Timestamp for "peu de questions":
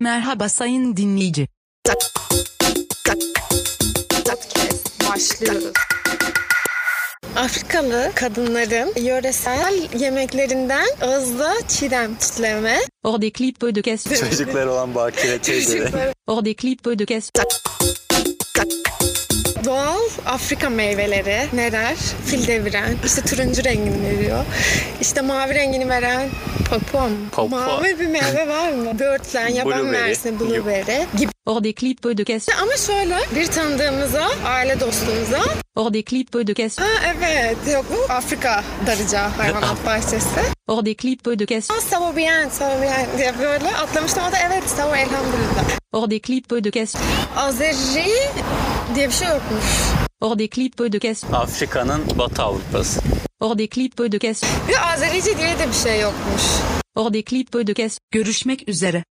13.60-14.20, 16.82-17.44, 32.02-32.62, 41.24-41.78, 50.76-51.34, 53.96-54.52, 57.50-57.98